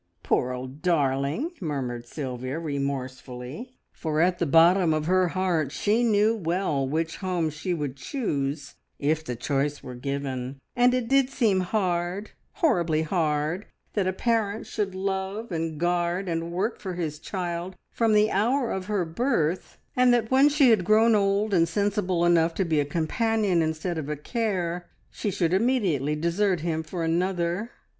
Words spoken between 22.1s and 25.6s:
enough to be a companion instead of a care, she should